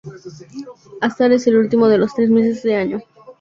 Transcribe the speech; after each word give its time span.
Azar 1.01 1.31
es 1.31 1.45
el 1.45 1.57
último 1.57 1.87
de 1.87 1.99
los 1.99 2.15
tres 2.15 2.27
meses 2.31 2.63
de 2.63 2.75
otoño. 2.75 3.03